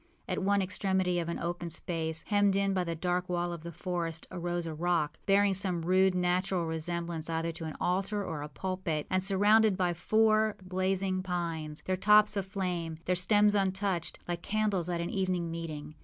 At 0.27 0.41
one 0.41 0.63
extremity 0.63 1.19
of 1.19 1.29
an 1.29 1.37
open 1.37 1.69
space, 1.69 2.23
hemmed 2.23 2.55
in 2.55 2.73
by 2.73 2.83
the 2.83 2.95
dark 2.95 3.29
wall 3.29 3.53
of 3.53 3.61
the 3.61 3.71
forest, 3.71 4.25
arose 4.31 4.65
a 4.65 4.73
rock, 4.73 5.19
bearing 5.27 5.53
some 5.53 5.83
rude, 5.83 6.15
natural 6.15 6.65
resemblance 6.65 7.29
either 7.29 7.51
to 7.51 7.65
an 7.65 7.75
altar 7.79 8.25
or 8.25 8.41
a 8.41 8.49
pulpit, 8.49 9.05
and 9.11 9.23
surrounded 9.23 9.77
by 9.77 9.93
four 9.93 10.55
blazing 10.63 11.21
pines, 11.21 11.83
their 11.85 11.97
tops 11.97 12.35
aflame, 12.35 12.97
their 13.05 13.13
stems 13.13 13.53
untouched, 13.53 14.17
like 14.27 14.41
candles 14.41 14.89
at 14.89 15.01
an 15.01 15.11
evening 15.11 15.51
meeting. 15.51 15.93